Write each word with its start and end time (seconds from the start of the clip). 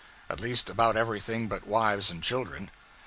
At 0.31 0.39
least, 0.39 0.67
about 0.67 0.97
everything 0.97 1.47
but 1.47 1.67
wives 1.67 2.09
and 2.09 2.23
children. 2.23 2.71